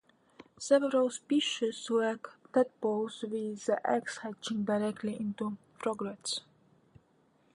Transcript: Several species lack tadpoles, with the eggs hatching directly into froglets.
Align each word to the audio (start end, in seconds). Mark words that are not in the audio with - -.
Several 0.57 1.11
species 1.11 1.87
lack 1.91 2.25
tadpoles, 2.51 3.21
with 3.21 3.65
the 3.67 3.79
eggs 3.87 4.17
hatching 4.17 4.63
directly 4.63 5.15
into 5.15 5.57
froglets. 5.77 6.39